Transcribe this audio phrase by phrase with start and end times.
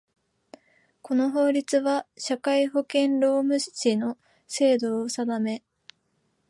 [1.03, 5.61] この法律は、社会保険労務士の制度を定め